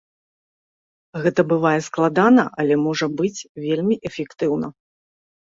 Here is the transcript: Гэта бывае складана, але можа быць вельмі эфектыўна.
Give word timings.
Гэта 1.25 1.41
бывае 1.51 1.75
складана, 1.89 2.43
але 2.63 2.75
можа 2.87 3.05
быць 3.21 3.47
вельмі 3.67 3.95
эфектыўна. 4.13 4.67